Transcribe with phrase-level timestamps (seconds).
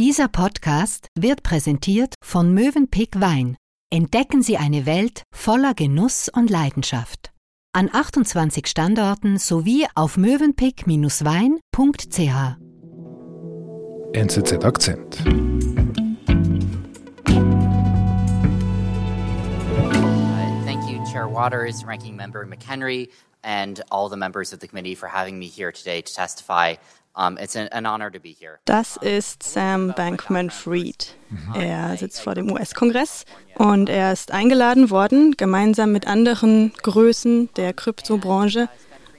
[0.00, 3.58] Dieser Podcast wird präsentiert von Mövenpick Wein.
[3.92, 7.32] Entdecken Sie eine Welt voller Genuss und Leidenschaft.
[7.74, 12.56] An 28 Standorten sowie auf mövenpick-wein.ch.
[14.14, 15.20] NZZ Akzent.
[15.26, 15.30] Uh,
[20.64, 23.10] thank you, Chair Waters, Ranking Member McHenry,
[23.42, 26.76] and all the members of the committee for having me here today to testify.
[27.16, 28.60] Um, it's an, an honor to be here.
[28.64, 31.16] Das ist Sam Bankman-Fried.
[31.54, 33.24] Er sitzt vor dem US-Kongress
[33.56, 38.68] und er ist eingeladen worden, gemeinsam mit anderen Größen der Kryptobranche,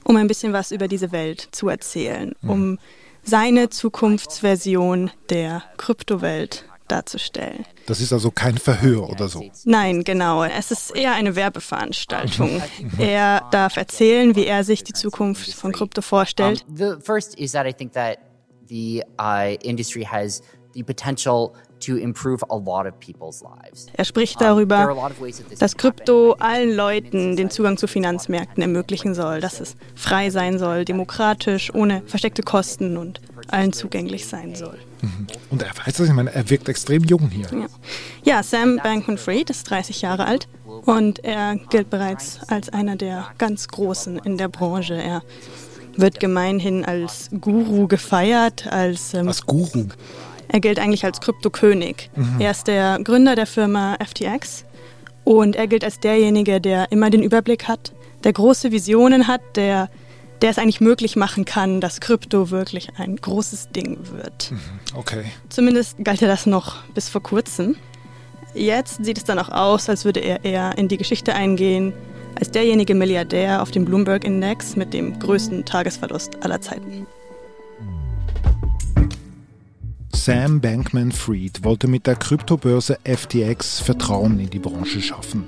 [0.05, 2.79] um ein bisschen was über diese Welt zu erzählen, um
[3.23, 7.65] seine Zukunftsversion der Kryptowelt darzustellen.
[7.85, 9.43] Das ist also kein Verhör oder so.
[9.65, 10.43] Nein, genau.
[10.43, 12.61] Es ist eher eine Werbeveranstaltung.
[12.97, 16.65] Er darf erzählen, wie er sich die Zukunft von Krypto vorstellt.
[16.67, 18.19] Um, the first is that I think that
[18.67, 20.41] the uh, industry has
[20.73, 23.87] the potential to improve a lot of people's lives.
[23.93, 25.11] Er spricht darüber,
[25.59, 25.75] dass.
[25.75, 31.73] Krypto allen Leuten den Zugang zu Finanzmärkten ermöglichen soll, dass es frei sein soll, demokratisch,
[31.73, 34.77] ohne versteckte Kosten und allen zugänglich sein soll.
[35.51, 37.47] Und er weiß das, ich meine, er wirkt extrem jung hier.
[37.51, 37.67] Ja,
[38.23, 40.47] ja Sam Bankman-Fried ist 30 Jahre alt
[40.85, 44.95] und er gilt bereits als einer der ganz Großen in der Branche.
[44.95, 45.21] Er
[45.97, 49.87] wird gemeinhin als Guru gefeiert, als ähm, Als Guru.
[50.47, 52.09] er gilt eigentlich als Kryptokönig.
[52.39, 54.63] Er ist der Gründer der Firma FTX
[55.25, 57.91] und er gilt als derjenige, der immer den Überblick hat,
[58.23, 59.89] der große Visionen hat, der,
[60.41, 64.51] der es eigentlich möglich machen kann, dass Krypto wirklich ein großes Ding wird.
[64.95, 65.23] Okay.
[65.49, 67.75] Zumindest galt er das noch bis vor kurzem.
[68.53, 71.93] Jetzt sieht es dann auch aus, als würde er eher in die Geschichte eingehen,
[72.35, 77.05] als derjenige Milliardär auf dem Bloomberg-Index mit dem größten Tagesverlust aller Zeiten.
[80.13, 85.45] Sam Bankman-Fried wollte mit der Kryptobörse FTX Vertrauen in die Branche schaffen.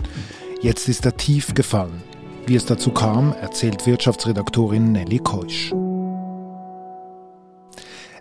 [0.62, 2.02] Jetzt ist er tief gefallen.
[2.46, 5.72] Wie es dazu kam, erzählt Wirtschaftsredaktorin Nelly Keusch.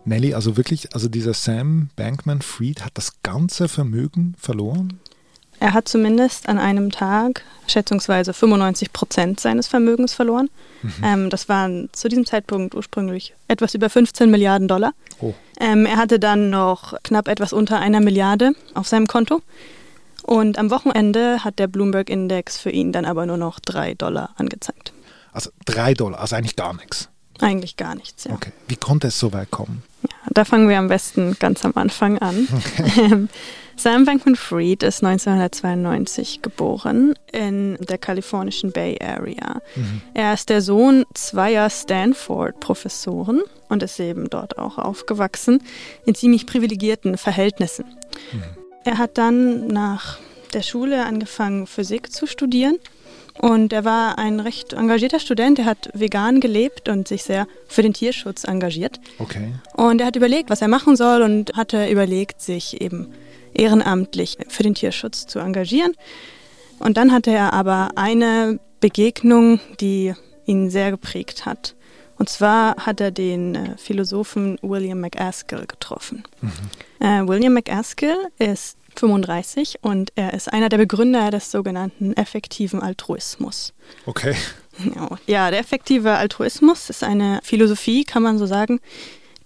[0.05, 5.01] Nelly, also wirklich, also dieser Sam Bankman-Fried hat das ganze Vermögen verloren?
[5.59, 10.51] Er hat zumindest an einem Tag schätzungsweise 95 Prozent seines Vermögens verloren.
[11.05, 14.93] Ähm, das waren zu diesem Zeitpunkt ursprünglich etwas über 15 Milliarden Dollar.
[15.21, 15.35] Oh.
[15.61, 19.43] Ähm, er hatte dann noch knapp etwas unter einer Milliarde auf seinem Konto.
[20.23, 24.93] Und am Wochenende hat der Bloomberg-Index für ihn dann aber nur noch drei Dollar angezeigt.
[25.33, 27.09] Also drei Dollar, also eigentlich gar nichts.
[27.41, 28.35] Eigentlich gar nichts, ja.
[28.35, 28.53] Okay.
[28.69, 29.83] Wie konnte es so weit kommen?
[30.03, 32.47] Ja, da fangen wir am besten ganz am Anfang an.
[32.97, 33.29] Ähm,
[33.77, 39.61] Sam Bankman-Fried ist 1992 geboren in der kalifornischen Bay Area.
[40.15, 45.63] Er ist der Sohn zweier Stanford-Professoren und ist eben dort auch aufgewachsen
[46.05, 47.87] in ziemlich privilegierten Verhältnissen.
[48.85, 50.19] Er hat dann nach
[50.53, 52.79] der Schule angefangen, Physik zu studieren.
[53.41, 55.59] Und er war ein recht engagierter Student.
[55.59, 59.01] Er hat vegan gelebt und sich sehr für den Tierschutz engagiert.
[59.19, 59.53] Okay.
[59.75, 63.09] Und er hat überlegt, was er machen soll und hatte überlegt, sich eben
[63.55, 65.93] ehrenamtlich für den Tierschutz zu engagieren.
[66.79, 70.13] Und dann hatte er aber eine Begegnung, die
[70.45, 71.75] ihn sehr geprägt hat.
[72.19, 76.23] Und zwar hat er den äh, Philosophen William McAskill getroffen.
[77.01, 83.73] Äh, William McAskill ist 35 und er ist einer der Begründer des sogenannten effektiven Altruismus.
[84.07, 84.35] Okay.
[85.27, 88.81] Ja, der effektive Altruismus ist eine Philosophie, kann man so sagen,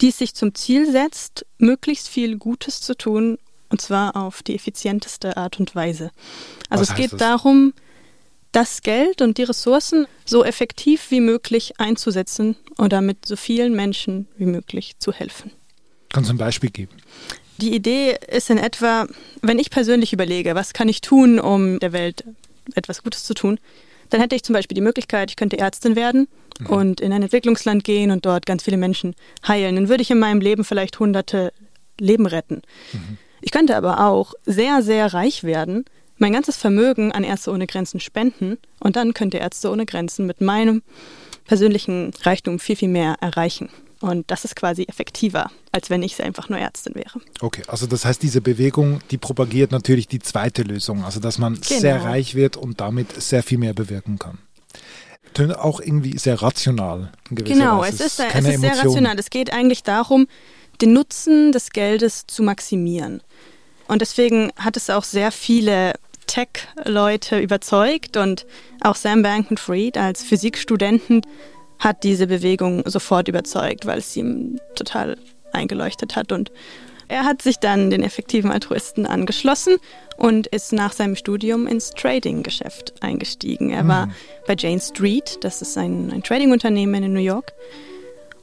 [0.01, 3.39] die es sich zum Ziel setzt, möglichst viel Gutes zu tun,
[3.69, 6.11] und zwar auf die effizienteste Art und Weise.
[6.71, 7.19] Also Was es geht das?
[7.19, 7.73] darum,
[8.57, 14.29] das Geld und die Ressourcen so effektiv wie möglich einzusetzen und damit so vielen Menschen
[14.39, 15.51] wie möglich zu helfen.
[16.09, 16.97] Kannst du ein Beispiel geben?
[17.59, 19.09] Die Idee ist in etwa,
[19.43, 22.25] wenn ich persönlich überlege, was kann ich tun, um der Welt
[22.75, 23.61] etwas Gutes zu tun,
[24.09, 26.27] dann hätte ich zum Beispiel die Möglichkeit, ich könnte Ärztin werden
[26.67, 29.15] und in ein Entwicklungsland gehen und dort ganz viele Menschen
[29.47, 29.75] heilen.
[29.75, 31.53] Dann würde ich in meinem Leben vielleicht hunderte
[32.01, 32.63] Leben retten.
[33.43, 35.85] Ich könnte aber auch sehr, sehr reich werden,
[36.19, 40.41] mein ganzes Vermögen an Ärzte ohne Grenzen spenden und dann könnte Ärzte ohne Grenzen mit
[40.41, 40.83] meinem
[41.45, 43.69] persönlichen Reichtum viel, viel mehr erreichen.
[44.01, 47.19] Und das ist quasi effektiver, als wenn ich einfach nur Ärztin wäre.
[47.41, 51.57] Okay, also das heißt, diese Bewegung, die propagiert natürlich die zweite Lösung, also dass man
[51.63, 52.05] sehr Genau.
[52.11, 54.39] reich wird und damit sehr viel mehr bewirken kann.
[55.33, 57.13] Tönt auch irgendwie sehr rational.
[57.31, 58.05] In Genau, Weise.
[58.05, 59.19] es ist, es ist sehr rational.
[59.19, 60.29] Es geht eigentlich darum,
[60.81, 63.23] den Nutzen des Geldes zu maximieren.
[63.89, 65.95] Und deswegen hat es auch sehr viele
[66.27, 68.47] Tech-Leute überzeugt und
[68.83, 71.23] auch Sam Bankman-Fried als Physikstudenten
[71.79, 75.17] hat diese Bewegung sofort überzeugt, weil es ihm total
[75.53, 76.51] eingeleuchtet hat und
[77.09, 79.77] Er hat sich dann den effektiven Altruisten angeschlossen
[80.17, 83.71] und ist nach seinem Studium ins Trading-Geschäft eingestiegen.
[83.71, 84.09] Er war
[84.49, 87.53] bei Jane Street, das ist ein, ein Trading-Unternehmen in New York.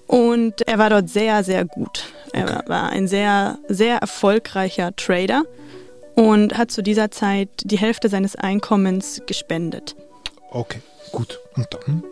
[0.07, 2.05] Und er war dort sehr, sehr gut.
[2.31, 2.69] Er Okay.
[2.69, 5.43] war ein sehr, sehr erfolgreicher Trader
[6.15, 9.95] und hat zu dieser Zeit die Hälfte seines Einkommens gespendet.
[10.51, 10.81] Okay,
[11.11, 11.39] gut.
[11.55, 12.03] Und dann?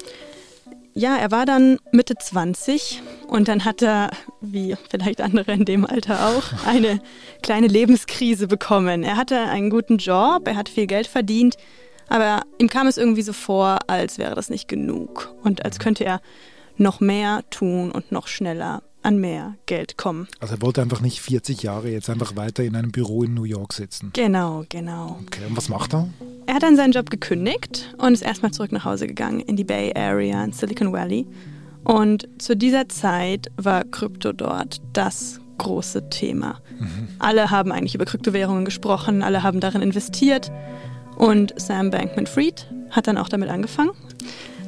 [0.94, 4.12] Ja, er war dann Mitte 20 und dann hat er,
[4.42, 7.00] wie vielleicht andere in dem Alter auch, eine
[7.42, 9.04] kleine Lebenskrise bekommen.
[9.04, 11.56] Er hatte einen guten Job, er hat viel Geld verdient,
[12.10, 16.04] aber ihm kam es irgendwie so vor, als wäre das nicht genug und als könnte
[16.04, 16.20] er
[16.76, 20.28] noch mehr tun und noch schneller an mehr Geld kommen.
[20.40, 23.44] Also er wollte einfach nicht 40 Jahre jetzt einfach weiter in einem Büro in New
[23.44, 24.12] York sitzen.
[24.14, 25.20] Genau, genau.
[25.28, 26.10] Okay, und was macht er?
[26.46, 29.64] Er hat dann seinen Job gekündigt und ist erstmal zurück nach Hause gegangen in die
[29.64, 31.26] Bay Area in Silicon Valley.
[31.84, 36.60] Und zu dieser Zeit war Krypto dort das große Thema.
[37.20, 40.52] Alle haben eigentlich über Kryptowährungen gesprochen, alle haben darin investiert.
[41.16, 43.92] Und Sam Bankman-Fried hat dann auch damit angefangen.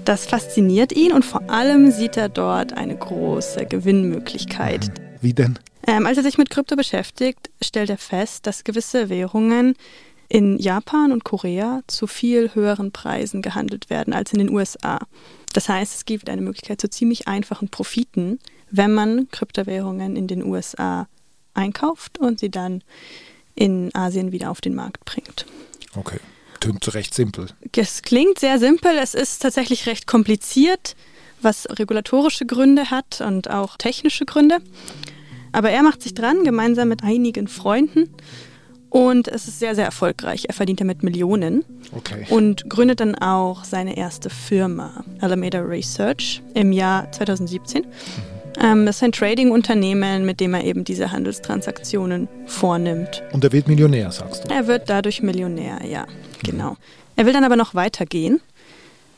[0.06, 4.92] Das fasziniert ihn und vor allem sieht er dort eine große Gewinnmöglichkeit.
[5.22, 5.58] Wie denn?
[5.88, 9.76] Ähm, als er sich mit Krypto beschäftigt, stellt er fest, dass gewisse Währungen
[10.28, 15.00] in Japan und Korea zu viel höheren Preisen gehandelt werden als in den USA.
[15.54, 18.40] Das heißt, es gibt eine Möglichkeit zu ziemlich einfachen Profiten,
[18.72, 21.08] wenn man Kryptowährungen in den USA
[21.54, 22.84] einkauft und sie dann
[23.56, 25.46] in Asien wieder auf den Markt bringt.
[25.96, 26.20] Okay,
[26.64, 27.48] tönt recht simpel.
[27.76, 30.96] Es klingt sehr simpel, es ist tatsächlich recht kompliziert,
[31.42, 34.60] was regulatorische Gründe hat und auch technische Gründe.
[35.52, 38.10] Aber er macht sich dran, gemeinsam mit einigen Freunden.
[38.90, 40.46] Und es ist sehr, sehr erfolgreich.
[40.48, 41.66] Er verdient damit Millionen
[41.96, 42.26] Okay.
[42.30, 47.86] und gründet dann auch seine erste Firma, Alameda Research, im Jahr 2017.
[48.62, 53.24] Ähm, das ist ein Trading-Unternehmen, mit dem er eben diese Handelstransaktionen vornimmt.
[53.32, 54.54] Und er wird Millionär, sagst du?
[54.54, 56.06] Er wird dadurch Millionär, ja,
[56.44, 56.78] genau.
[57.16, 58.42] Er will dann aber noch weitergehen.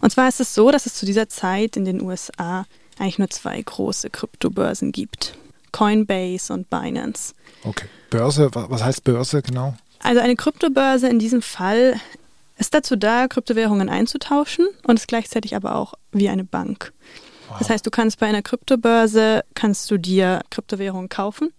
[0.01, 2.66] Und zwar ist es so, dass es zu dieser Zeit in den USA
[3.00, 5.38] eigentlich nur zwei große Kryptobörsen gibt.
[5.72, 7.33] Coinbase und Binance.
[7.63, 7.86] Okay.
[8.10, 9.75] Börse, wa- was heißt Börse genau?
[10.00, 12.00] Also eine Kryptobörse in diesem Fall
[12.57, 16.94] ist dazu da, Kryptowährungen einzutauschen und ist gleichzeitig aber auch wie eine Bank.
[17.59, 21.50] Das heißt, du kannst bei einer Kryptobörse kannst du dir Kryptowährungen kaufen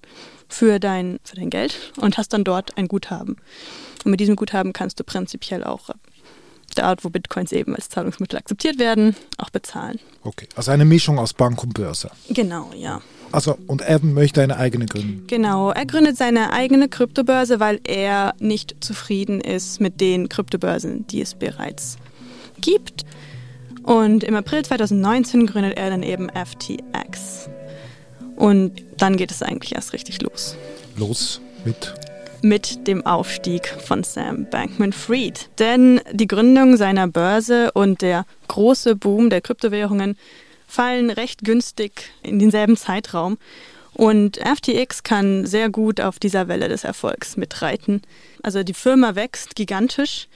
[0.48, 3.36] für dein, für dein Geld und hast dann dort ein Guthaben.
[4.04, 5.94] Und mit diesem Guthaben kannst du prinzipiell auch äh,
[6.76, 9.98] der Art, wo Bitcoins eben als Zahlungsmittel akzeptiert werden, auch bezahlen.
[10.22, 10.48] Okay.
[10.56, 12.10] Also eine Mischung aus Bank und Börse.
[12.28, 13.00] Genau, ja.
[13.32, 15.26] Also, und er möchte eine eigene gründen.
[15.26, 21.20] Genau, er gründet seine eigene Kryptobörse, weil er nicht zufrieden ist mit den Kryptobörsen, die
[21.20, 21.96] es bereits
[22.60, 23.04] gibt.
[23.86, 27.48] Und im April 2019 gründet er dann eben FTX.
[28.34, 30.56] Und dann geht es eigentlich erst richtig los.
[30.96, 31.94] Los mit.
[32.42, 35.50] Mit dem Aufstieg von Sam Bankman-Fried.
[35.60, 40.18] Denn die Gründung seiner Börse und der große Boom der Kryptowährungen
[40.66, 43.38] fallen recht günstig in denselben Zeitraum.
[43.94, 48.02] Und FTX kann sehr gut auf dieser Welle des Erfolgs mitreiten.
[48.42, 50.26] Also die Firma wächst gigantisch.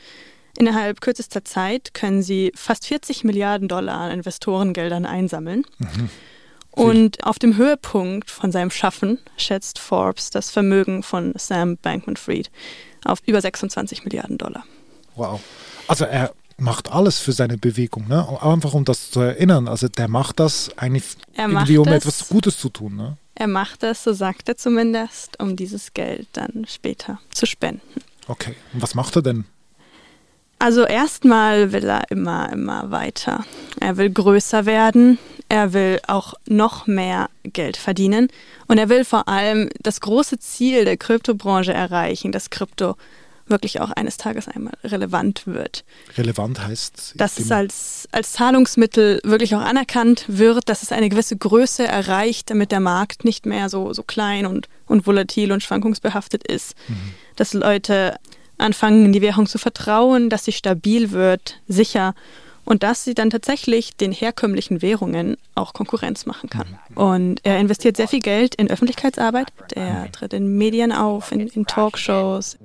[0.61, 5.65] Innerhalb kürzester Zeit können sie fast 40 Milliarden Dollar an Investorengeldern einsammeln.
[6.73, 12.51] Und auf dem Höhepunkt von seinem Schaffen schätzt Forbes das Vermögen von Sam Bankman-Fried
[13.07, 14.65] auf über 26 Milliarden Dollar.
[15.17, 15.41] Wow.
[15.89, 18.29] Also er macht alles für seine Bewegung, ne?
[18.43, 19.67] Einfach um das zu erinnern.
[19.67, 23.17] Also der macht das eigentlich Er irgendwie, um das- etwas Gutes zu tun, ne?
[23.35, 28.03] Er macht das, so sagt er zumindest, um dieses Geld dann später zu spenden.
[28.29, 28.55] Okay.
[28.75, 29.47] Und was macht er denn?
[30.61, 33.45] Also erstmal will er immer, immer weiter.
[33.81, 38.29] Er will größer werden, er will auch noch mehr Geld verdienen
[38.69, 42.97] und er will vor allem das große Ziel der Kryptobranche erreichen, dass Krypto
[43.47, 45.83] wirklich auch eines Tages einmal relevant wird.
[46.19, 47.15] Relevant heißt.
[47.17, 52.51] Dass es als, als Zahlungsmittel wirklich auch anerkannt wird, dass es eine gewisse Größe erreicht,
[52.51, 56.75] damit der Markt nicht mehr so, so klein und, und volatil und schwankungsbehaftet ist.
[57.37, 58.17] Dass Leute
[58.61, 62.15] anfangen, in die Währung zu vertrauen, dass sie stabil wird, sicher
[62.65, 66.79] und dass sie dann tatsächlich den herkömmlichen Währungen auch Konkurrenz machen kann.
[66.95, 69.49] Und er investiert sehr viel Geld in Öffentlichkeitsarbeit.
[69.75, 72.59] Er tritt in Medien auf, in, in Talkshows.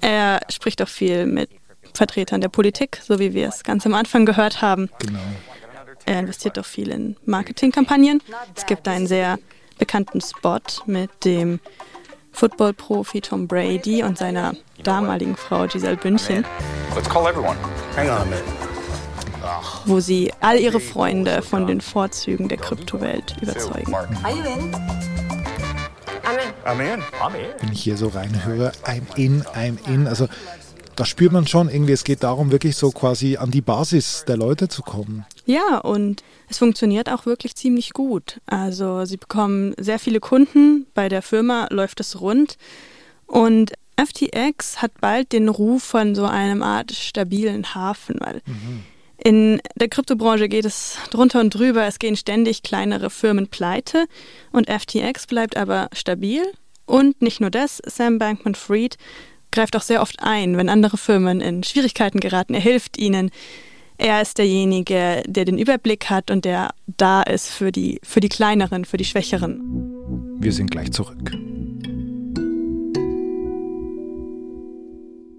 [0.00, 1.48] Er spricht auch viel mit
[1.94, 4.90] Vertretern der Politik, so wie wir es ganz am Anfang gehört haben.
[4.98, 5.18] Genau.
[6.06, 8.22] Er investiert auch viel in Marketingkampagnen.
[8.54, 9.38] Es gibt einen sehr
[9.78, 11.60] bekannten Spot mit dem
[12.32, 16.44] Football-Profi Tom Brady und seiner damaligen Frau Giselle Bündchen,
[16.94, 17.56] Let's call everyone.
[17.96, 18.44] Hang on a minute.
[19.86, 23.92] wo sie all ihre Freunde von den Vorzügen der Kryptowelt überzeugen.
[27.60, 30.06] Wenn ich hier so reinhöre, I'm in, I'm in.
[30.06, 30.28] Also
[30.96, 34.36] da spürt man schon irgendwie, es geht darum, wirklich so quasi an die Basis der
[34.36, 35.24] Leute zu kommen.
[35.50, 38.40] Ja, und es funktioniert auch wirklich ziemlich gut.
[38.46, 42.56] Also sie bekommen sehr viele Kunden, bei der Firma läuft es rund
[43.26, 48.84] und FTX hat bald den Ruf von so einem Art stabilen Hafen, weil mhm.
[49.18, 54.06] in der Kryptobranche geht es drunter und drüber, es gehen ständig kleinere Firmen pleite
[54.52, 56.44] und FTX bleibt aber stabil.
[56.86, 58.98] Und nicht nur das, Sam Bankman Fried
[59.50, 62.54] greift auch sehr oft ein, wenn andere Firmen in Schwierigkeiten geraten.
[62.54, 63.32] Er hilft ihnen.
[64.02, 68.30] Er ist derjenige, der den Überblick hat und der da ist für die, für die
[68.30, 69.60] kleineren, für die Schwächeren.
[70.40, 71.30] Wir sind gleich zurück.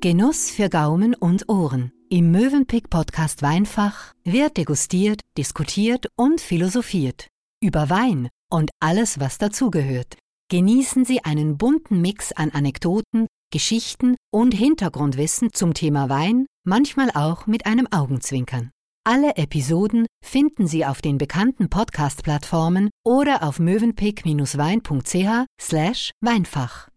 [0.01, 1.91] Genuss für Gaumen und Ohren.
[2.09, 7.29] Im Mövenpick Podcast Weinfach wird degustiert, diskutiert und philosophiert.
[7.63, 10.17] Über Wein und alles, was dazugehört.
[10.51, 17.47] Genießen Sie einen bunten Mix an Anekdoten, Geschichten und Hintergrundwissen zum Thema Wein, manchmal auch
[17.47, 18.71] mit einem Augenzwinkern.
[19.03, 26.87] Alle Episoden finden Sie auf den bekannten Podcast-Plattformen oder auf mövenpick-wein.ch slash Weinfach.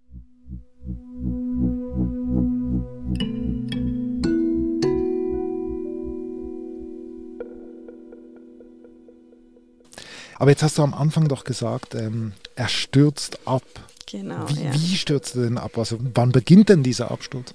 [10.37, 13.63] Aber jetzt hast du am Anfang doch gesagt, ähm, er stürzt ab.
[14.05, 14.47] Genau.
[14.49, 14.75] Wie, ja.
[14.75, 15.79] wie stürzt er denn ab?
[15.79, 17.53] Also wann beginnt denn dieser Absturz?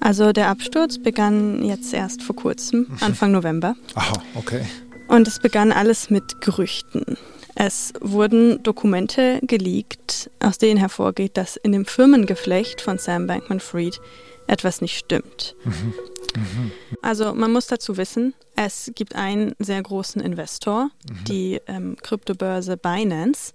[0.00, 2.98] Also der Absturz begann jetzt erst vor kurzem, mhm.
[3.00, 3.74] Anfang November.
[3.94, 4.64] Aha, okay.
[5.08, 7.16] Und es begann alles mit Gerüchten.
[7.54, 13.98] Es wurden Dokumente geleakt, aus denen hervorgeht, dass in dem Firmengeflecht von Sam Bankman Fried
[14.46, 15.56] etwas nicht stimmt.
[15.64, 15.94] Mhm.
[16.36, 16.72] Mhm.
[17.00, 21.24] Also man muss dazu wissen, es gibt einen sehr großen Investor, mhm.
[21.24, 23.52] die ähm, Kryptobörse Binance,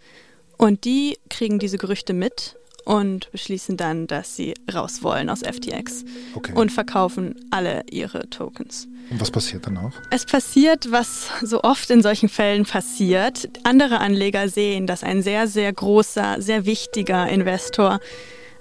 [0.57, 6.03] und die kriegen diese Gerüchte mit und beschließen dann, dass sie raus wollen aus FTX
[6.35, 6.53] okay.
[6.53, 8.87] und verkaufen alle ihre Tokens.
[9.09, 9.91] Und was passiert dann auch?
[10.09, 13.49] Es passiert, was so oft in solchen Fällen passiert.
[13.63, 17.99] Andere Anleger sehen, dass ein sehr, sehr großer, sehr wichtiger Investor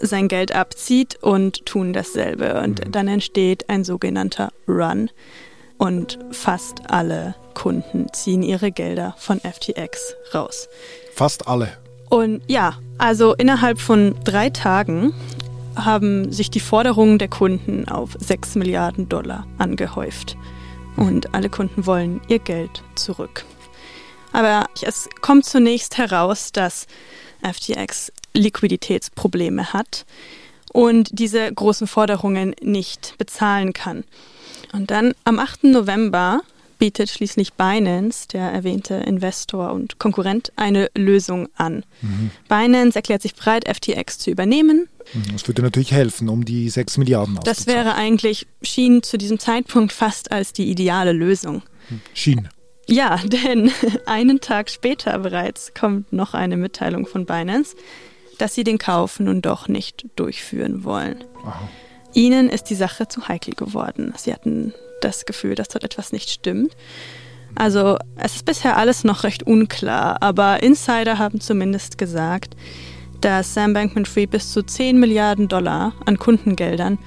[0.01, 2.61] sein Geld abzieht und tun dasselbe.
[2.61, 2.93] Und mhm.
[2.93, 5.11] dann entsteht ein sogenannter Run.
[5.79, 10.69] Und fast alle Kunden ziehen ihre Gelder von FTX raus.
[11.15, 11.79] Fast alle.
[12.11, 15.15] Und ja, also innerhalb von drei Tagen
[15.77, 20.37] haben sich die Forderungen der Kunden auf 6 Milliarden Dollar angehäuft.
[20.97, 23.45] Und alle Kunden wollen ihr Geld zurück.
[24.33, 26.87] Aber es kommt zunächst heraus, dass
[27.43, 30.05] FTX Liquiditätsprobleme hat
[30.73, 34.05] und diese großen Forderungen nicht bezahlen kann.
[34.73, 35.65] Und dann am 8.
[35.65, 36.43] November
[36.81, 41.85] bietet schließlich Binance, der erwähnte Investor und Konkurrent, eine Lösung an.
[42.01, 42.31] Mhm.
[42.49, 44.89] Binance erklärt sich bereit, FTX zu übernehmen.
[45.13, 49.39] Mhm, das würde natürlich helfen, um die 6 Milliarden Das wäre eigentlich, schien zu diesem
[49.39, 51.63] Zeitpunkt fast als die ideale Lösung.
[52.15, 52.49] Schien.
[52.89, 53.71] Ja, denn
[54.07, 57.77] einen Tag später bereits kommt noch eine Mitteilung von Binance,
[58.39, 61.23] dass sie den Kauf nun doch nicht durchführen wollen.
[61.45, 61.69] Aha.
[62.15, 64.15] Ihnen ist die Sache zu heikel geworden.
[64.17, 66.77] Sie hatten das Gefühl, dass dort etwas nicht stimmt.
[67.55, 72.55] Also es ist bisher alles noch recht unklar, aber Insider haben zumindest gesagt,
[73.21, 76.99] dass Sam Bankman-Fried bis zu 10 Milliarden Dollar an Kundengeldern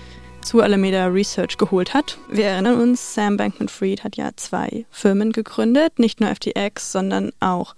[0.41, 2.17] zu Alameda Research geholt hat.
[2.29, 7.75] Wir erinnern uns, Sam Bankman-Fried hat ja zwei Firmen gegründet, nicht nur FTX, sondern auch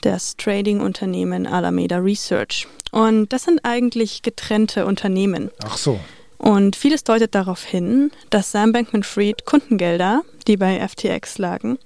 [0.00, 2.66] das Trading-Unternehmen Alameda Research.
[2.90, 5.50] Und das sind eigentlich getrennte Unternehmen.
[5.62, 6.00] Ach so.
[6.40, 11.78] Und vieles deutet darauf hin, dass Sam Bankman-Fried Kundengelder, die bei FTX lagen,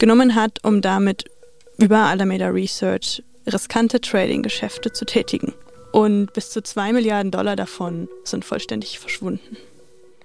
[0.00, 1.30] genommen hat, um damit
[1.78, 5.54] über Alameda Research riskante Trading-Geschäfte zu tätigen.
[5.92, 9.56] Und bis zu zwei Milliarden Dollar davon sind vollständig verschwunden.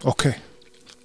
[0.04, 0.34] Okay.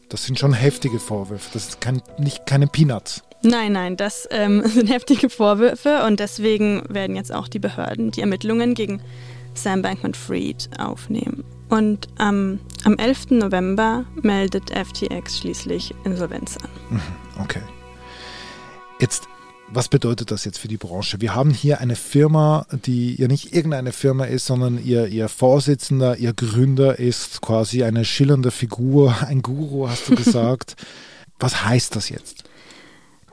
[0.09, 1.51] Das sind schon heftige Vorwürfe.
[1.53, 3.23] Das ist kein, nicht keine Peanuts.
[3.43, 8.23] Nein, nein, das ähm, sind heftige Vorwürfe und deswegen werden jetzt auch die Behörden die
[8.23, 9.03] Ermittlungen gegen
[9.53, 11.45] Sam Bankman-Fried aufnehmen.
[11.75, 13.31] Und ähm, am 11.
[13.31, 16.71] November meldet FTX schließlich Insolvenz an.
[16.91, 17.01] Mhm,
[17.43, 17.63] okay.
[19.01, 19.25] Jetzt,
[19.73, 21.21] was bedeutet das jetzt für die Branche?
[21.21, 26.17] Wir haben hier eine Firma, die ja nicht irgendeine Firma ist, sondern ihr, ihr Vorsitzender,
[26.17, 30.77] ihr Gründer ist quasi eine schillernde Figur, ein Guru, hast du gesagt.
[31.41, 32.45] was heißt das jetzt?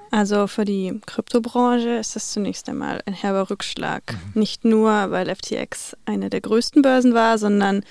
[0.09, 4.01] Also für die Kryptobranche ist das zunächst einmal ein herber Rückschlag.
[4.33, 4.39] Mhm.
[4.39, 7.83] Nicht nur, weil FTX eine der größten Börsen war, sondern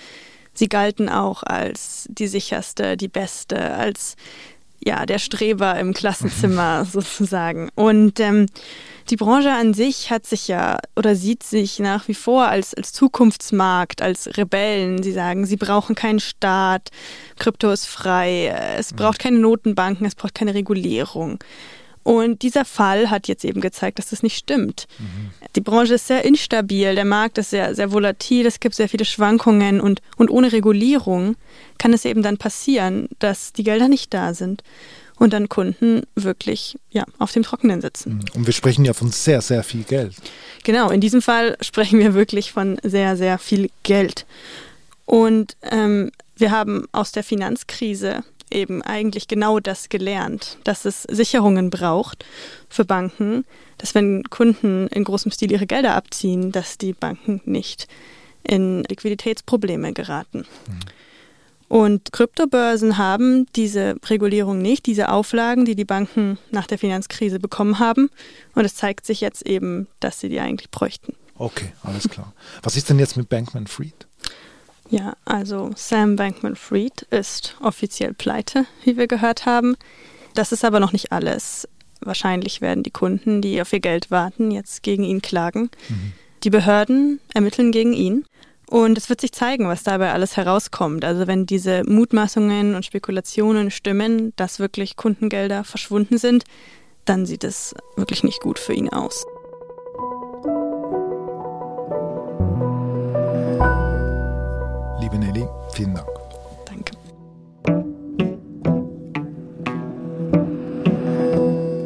[0.61, 4.15] sie galten auch als die sicherste, die beste, als
[4.79, 7.71] ja, der Streber im Klassenzimmer sozusagen.
[7.75, 8.47] Und ähm,
[9.09, 12.93] die Branche an sich hat sich ja oder sieht sich nach wie vor als, als
[12.93, 15.03] Zukunftsmarkt, als Rebellen.
[15.03, 16.91] Sie sagen, sie brauchen keinen Staat,
[17.39, 21.43] Krypto ist frei, es braucht keine Notenbanken, es braucht keine Regulierung.
[22.03, 24.87] Und dieser Fall hat jetzt eben gezeigt, dass das nicht stimmt.
[24.99, 25.31] Mhm.
[25.55, 29.05] Die Branche ist sehr instabil, der Markt ist sehr, sehr volatil, es gibt sehr viele
[29.05, 31.37] Schwankungen und, und ohne Regulierung
[31.79, 34.63] kann es eben dann passieren, dass die Gelder nicht da sind
[35.17, 38.15] und dann Kunden wirklich ja, auf dem Trockenen sitzen.
[38.15, 38.25] Mhm.
[38.35, 40.15] Und wir sprechen ja von sehr, sehr viel Geld.
[40.65, 44.25] Genau, in diesem Fall sprechen wir wirklich von sehr, sehr viel Geld.
[45.05, 51.71] Und ähm, wir haben aus der Finanzkrise eben eigentlich genau das gelernt, dass es Sicherungen
[51.71, 52.25] braucht
[52.69, 53.45] für Banken,
[53.79, 57.89] dass wenn Kunden in großem Stil ihre Gelder abziehen, dass die Banken nicht
[58.43, 60.47] in Liquiditätsprobleme geraten.
[60.67, 60.81] Mhm.
[61.71, 67.79] Und Kryptobörsen haben diese Regulierung nicht, diese Auflagen, die die Banken nach der Finanzkrise bekommen
[67.79, 68.11] haben.
[68.57, 71.15] Und es zeigt sich jetzt eben, dass sie die eigentlich bräuchten.
[71.37, 72.35] Okay, alles klar.
[72.65, 74.09] Was ist denn jetzt mit Bankman Fried?
[74.91, 79.77] Ja, also Sam Bankman Fried ist offiziell pleite, wie wir gehört haben.
[80.35, 81.69] Das ist aber noch nicht alles.
[82.01, 85.71] Wahrscheinlich werden die Kunden, die auf ihr Geld warten, jetzt gegen ihn klagen.
[85.89, 86.13] Mhm.
[86.43, 88.25] Die Behörden ermitteln gegen ihn.
[88.69, 91.05] Und es wird sich zeigen, was dabei alles herauskommt.
[91.05, 96.45] Also wenn diese Mutmaßungen und Spekulationen stimmen, dass wirklich Kundengelder verschwunden sind,
[97.05, 99.27] dann sieht es wirklich nicht gut für ihn aus.
[105.11, 106.09] Liebe Nelly, vielen Dank.
[106.67, 106.95] Danke.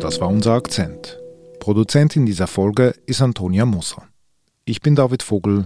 [0.01, 1.19] Das war unser Akzent.
[1.59, 4.03] Produzentin dieser Folge ist Antonia Moser.
[4.67, 5.65] Ich bin David Vogel.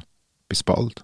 [0.49, 1.03] Bis bald.